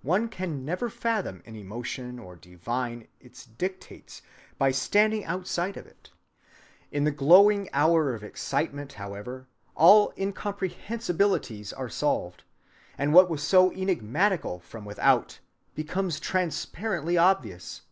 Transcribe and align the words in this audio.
One 0.00 0.30
can 0.30 0.64
never 0.64 0.88
fathom 0.88 1.42
an 1.44 1.54
emotion 1.54 2.18
or 2.18 2.34
divine 2.34 3.08
its 3.20 3.44
dictates 3.44 4.22
by 4.56 4.70
standing 4.70 5.26
outside 5.26 5.76
of 5.76 5.86
it. 5.86 6.08
In 6.90 7.04
the 7.04 7.10
glowing 7.10 7.68
hour 7.74 8.14
of 8.14 8.24
excitement, 8.24 8.94
however, 8.94 9.48
all 9.74 10.14
incomprehensibilities 10.16 11.74
are 11.74 11.90
solved, 11.90 12.42
and 12.96 13.12
what 13.12 13.28
was 13.28 13.42
so 13.42 13.70
enigmatical 13.72 14.60
from 14.60 14.86
without 14.86 15.40
becomes 15.74 16.20
transparently 16.20 17.18
obvious. 17.18 17.82